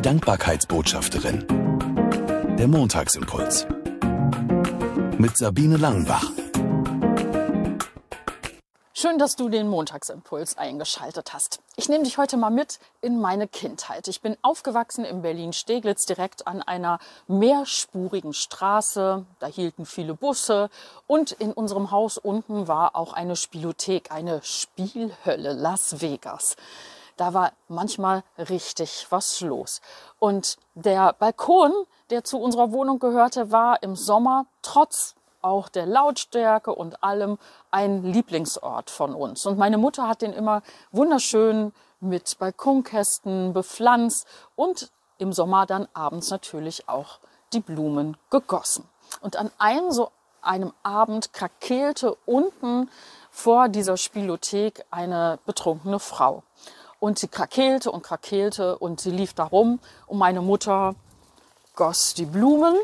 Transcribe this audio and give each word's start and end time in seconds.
Die 0.00 0.08
Dankbarkeitsbotschafterin. 0.08 1.44
Der 2.58 2.68
Montagsimpuls. 2.68 3.66
Mit 5.18 5.36
Sabine 5.36 5.76
Langenbach. 5.76 6.24
Schön, 8.94 9.18
dass 9.18 9.36
du 9.36 9.50
den 9.50 9.68
Montagsimpuls 9.68 10.56
eingeschaltet 10.56 11.34
hast. 11.34 11.60
Ich 11.76 11.90
nehme 11.90 12.04
dich 12.04 12.16
heute 12.16 12.38
mal 12.38 12.48
mit 12.48 12.78
in 13.02 13.20
meine 13.20 13.46
Kindheit. 13.46 14.08
Ich 14.08 14.22
bin 14.22 14.38
aufgewachsen 14.40 15.04
in 15.04 15.20
Berlin-Steglitz 15.20 16.06
direkt 16.06 16.46
an 16.46 16.62
einer 16.62 16.98
mehrspurigen 17.28 18.32
Straße. 18.32 19.26
Da 19.38 19.46
hielten 19.48 19.84
viele 19.84 20.14
Busse 20.14 20.70
und 21.08 21.32
in 21.32 21.52
unserem 21.52 21.90
Haus 21.90 22.16
unten 22.16 22.68
war 22.68 22.96
auch 22.96 23.12
eine 23.12 23.36
Spielothek, 23.36 24.10
eine 24.10 24.40
Spielhölle 24.42 25.52
Las 25.52 26.00
Vegas. 26.00 26.56
Da 27.20 27.34
war 27.34 27.52
manchmal 27.68 28.24
richtig 28.38 29.06
was 29.10 29.42
los. 29.42 29.82
Und 30.18 30.56
der 30.72 31.12
Balkon, 31.12 31.70
der 32.08 32.24
zu 32.24 32.38
unserer 32.38 32.72
Wohnung 32.72 32.98
gehörte, 32.98 33.52
war 33.52 33.82
im 33.82 33.94
Sommer 33.94 34.46
trotz 34.62 35.16
auch 35.42 35.68
der 35.68 35.84
Lautstärke 35.84 36.74
und 36.74 37.04
allem 37.04 37.36
ein 37.70 38.04
Lieblingsort 38.04 38.88
von 38.88 39.14
uns. 39.14 39.44
Und 39.44 39.58
meine 39.58 39.76
Mutter 39.76 40.08
hat 40.08 40.22
den 40.22 40.32
immer 40.32 40.62
wunderschön 40.92 41.74
mit 42.00 42.38
Balkonkästen 42.38 43.52
bepflanzt 43.52 44.26
und 44.56 44.90
im 45.18 45.34
Sommer 45.34 45.66
dann 45.66 45.88
abends 45.92 46.30
natürlich 46.30 46.88
auch 46.88 47.18
die 47.52 47.60
Blumen 47.60 48.16
gegossen. 48.30 48.88
Und 49.20 49.36
an 49.36 49.50
einem 49.58 49.90
so 49.90 50.10
einem 50.40 50.72
Abend 50.82 51.34
krakeelte 51.34 52.16
unten 52.24 52.88
vor 53.30 53.68
dieser 53.68 53.98
Spielothek 53.98 54.86
eine 54.90 55.38
betrunkene 55.44 55.98
Frau. 55.98 56.44
Und 57.00 57.18
sie 57.18 57.28
krakeelte 57.28 57.90
und 57.90 58.02
krakeelte 58.02 58.78
und 58.78 59.00
sie 59.00 59.10
lief 59.10 59.34
da 59.34 59.44
rum 59.44 59.80
und 60.06 60.18
meine 60.18 60.42
Mutter 60.42 60.94
goss 61.74 62.14
die 62.14 62.26
Blumen 62.26 62.76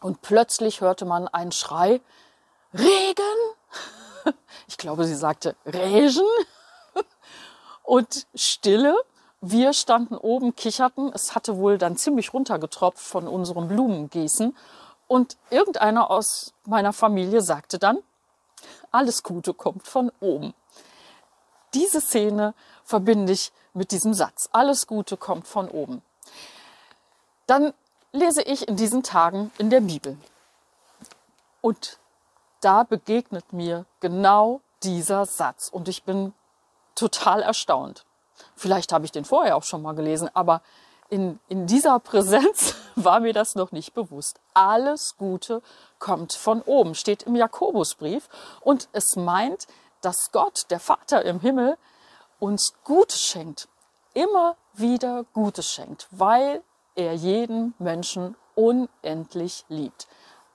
und 0.00 0.20
plötzlich 0.22 0.80
hörte 0.80 1.04
man 1.04 1.28
einen 1.28 1.52
Schrei, 1.52 2.00
Regen! 2.74 3.22
Ich 4.68 4.78
glaube, 4.78 5.04
sie 5.04 5.14
sagte 5.14 5.56
Regen. 5.66 6.26
Und 7.82 8.26
Stille. 8.34 8.94
Wir 9.40 9.72
standen 9.72 10.16
oben, 10.16 10.54
kicherten. 10.54 11.10
Es 11.12 11.34
hatte 11.34 11.56
wohl 11.56 11.76
dann 11.76 11.96
ziemlich 11.96 12.32
runtergetropft 12.32 13.00
von 13.00 13.26
unserem 13.26 13.68
Blumengießen. 13.68 14.56
Und 15.08 15.36
irgendeiner 15.50 16.10
aus 16.10 16.54
meiner 16.64 16.92
Familie 16.92 17.42
sagte 17.42 17.78
dann, 17.78 17.98
alles 18.92 19.24
Gute 19.24 19.52
kommt 19.52 19.86
von 19.86 20.12
oben. 20.20 20.54
Diese 21.74 22.00
Szene 22.00 22.54
verbinde 22.84 23.32
ich 23.32 23.52
mit 23.74 23.90
diesem 23.92 24.14
Satz. 24.14 24.48
Alles 24.52 24.86
Gute 24.86 25.16
kommt 25.16 25.46
von 25.46 25.68
oben. 25.68 26.02
Dann 27.46 27.72
lese 28.12 28.42
ich 28.42 28.68
in 28.68 28.76
diesen 28.76 29.02
Tagen 29.02 29.50
in 29.58 29.70
der 29.70 29.80
Bibel. 29.80 30.16
Und 31.60 31.98
da 32.60 32.82
begegnet 32.82 33.52
mir 33.52 33.86
genau 34.00 34.60
dieser 34.82 35.26
Satz 35.26 35.68
und 35.68 35.88
ich 35.88 36.04
bin 36.04 36.32
total 36.94 37.42
erstaunt. 37.42 38.04
Vielleicht 38.56 38.92
habe 38.92 39.04
ich 39.04 39.12
den 39.12 39.24
vorher 39.24 39.56
auch 39.56 39.62
schon 39.62 39.82
mal 39.82 39.94
gelesen, 39.94 40.28
aber 40.34 40.62
in, 41.08 41.38
in 41.48 41.66
dieser 41.66 41.98
Präsenz 41.98 42.74
war 42.96 43.20
mir 43.20 43.32
das 43.32 43.54
noch 43.54 43.72
nicht 43.72 43.94
bewusst. 43.94 44.40
Alles 44.54 45.16
Gute 45.16 45.62
kommt 45.98 46.32
von 46.32 46.62
oben, 46.62 46.94
steht 46.94 47.24
im 47.24 47.36
Jakobusbrief 47.36 48.28
und 48.60 48.88
es 48.92 49.16
meint, 49.16 49.66
dass 50.02 50.30
Gott, 50.32 50.66
der 50.70 50.80
Vater 50.80 51.24
im 51.24 51.40
Himmel, 51.40 51.78
uns 52.38 52.74
Gutes 52.84 53.20
schenkt, 53.20 53.68
immer 54.14 54.56
wieder 54.74 55.24
Gutes 55.32 55.70
schenkt, 55.70 56.08
weil 56.10 56.62
er 56.94 57.14
jeden 57.14 57.74
Menschen 57.78 58.36
unendlich 58.54 59.64
liebt. 59.68 60.06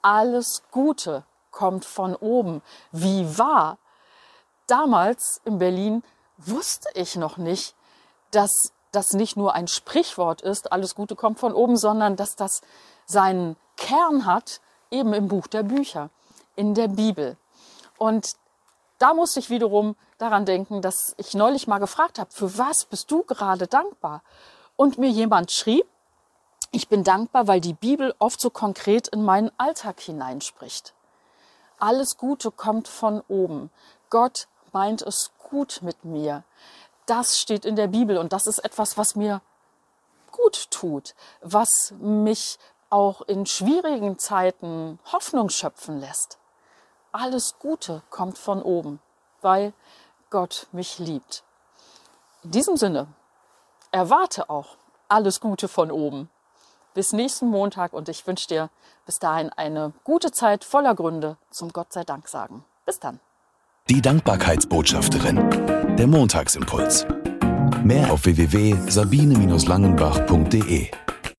Alles 0.02 0.64
Gute 0.72 1.24
kommt 1.52 1.86
von 1.86 2.16
oben. 2.16 2.62
Wie 2.92 3.38
wahr? 3.38 3.78
Damals 4.68 5.42
in 5.46 5.58
Berlin 5.58 6.04
wusste 6.38 6.90
ich 6.94 7.16
noch 7.16 7.38
nicht, 7.38 7.76
dass 8.32 8.52
das 8.92 9.14
nicht 9.14 9.38
nur 9.38 9.54
ein 9.54 9.68
Sprichwort 9.68 10.42
ist, 10.42 10.72
alles 10.72 10.96
Gute 10.96 11.16
kommt 11.16 11.40
von 11.40 11.54
oben, 11.54 11.78
sondern 11.78 12.16
dass 12.16 12.36
das 12.36 12.62
seinen 13.06 13.56
Kern 13.76 14.26
hat, 14.26 14.62
eben 14.92 15.14
im 15.14 15.28
Buch 15.28 15.48
der 15.48 15.64
Bücher, 15.64 16.10
in 16.56 16.74
der 16.74 16.88
Bibel. 16.88 17.38
Und 17.98 18.36
da 18.98 19.14
musste 19.14 19.40
ich 19.40 19.50
wiederum 19.50 19.96
daran 20.18 20.46
denken, 20.46 20.82
dass 20.82 21.14
ich 21.18 21.34
neulich 21.34 21.68
mal 21.68 21.78
gefragt 21.80 22.20
habe, 22.20 22.32
für 22.32 22.58
was 22.58 22.86
bist 22.86 23.12
du 23.12 23.24
gerade 23.24 23.68
dankbar? 23.68 24.24
Und 24.76 24.98
mir 24.98 25.10
jemand 25.10 25.52
schrieb, 25.52 25.86
ich 26.72 26.90
bin 26.90 27.04
dankbar, 27.04 27.48
weil 27.48 27.62
die 27.62 27.74
Bibel 27.74 28.14
oft 28.20 28.42
so 28.42 28.50
konkret 28.50 29.08
in 29.08 29.24
meinen 29.24 29.52
Alltag 29.58 30.00
hineinspricht. 30.00 30.94
Alles 31.80 32.18
Gute 32.18 32.52
kommt 32.52 32.88
von 32.88 33.22
oben. 33.28 33.70
Gott 34.10 34.48
meint 34.74 35.02
es 35.02 35.32
gut 35.50 35.80
mit 35.82 36.04
mir. 36.04 36.44
Das 37.06 37.40
steht 37.40 37.66
in 37.66 37.76
der 37.76 37.88
Bibel 37.88 38.18
und 38.18 38.34
das 38.34 38.48
ist 38.48 38.60
etwas, 38.60 38.98
was 38.98 39.16
mir 39.16 39.42
gut 40.32 40.70
tut, 40.72 41.16
was 41.42 41.94
mich 42.00 42.60
auch 42.90 43.22
in 43.22 43.46
schwierigen 43.46 44.20
Zeiten 44.20 45.00
Hoffnung 45.12 45.50
schöpfen 45.50 46.00
lässt. 46.00 46.38
Alles 47.12 47.56
Gute 47.60 48.02
kommt 48.10 48.38
von 48.38 48.62
oben, 48.62 49.00
weil 49.42 49.74
Gott 50.30 50.68
mich 50.72 51.00
liebt. 51.00 51.44
In 52.44 52.52
diesem 52.52 52.78
Sinne, 52.78 53.08
erwarte 53.92 54.50
auch 54.50 54.78
alles 55.08 55.40
Gute 55.40 55.68
von 55.68 55.92
oben 55.92 56.30
bis 56.98 57.14
nächsten 57.14 57.48
Montag 57.48 57.94
und 57.94 58.10
ich 58.10 58.26
wünsche 58.26 58.48
dir 58.48 58.72
bis 59.06 59.20
dahin 59.20 59.52
eine 59.52 59.94
gute 60.04 60.32
Zeit 60.32 60.64
voller 60.64 60.96
Gründe 60.96 61.38
zum 61.52 61.72
Gott 61.72 61.94
sei 61.94 62.04
Dank 62.04 62.28
sagen. 62.28 62.66
Bis 62.88 63.00
dann. 63.00 63.20
Die 63.88 64.02
Dankbarkeitsbotschafterin. 64.02 65.96
Der 65.96 66.08
Montagsimpuls. 66.08 67.06
Mehr 67.84 68.12
auf 68.12 68.26
www.sabine-langenbach.de 68.26 70.90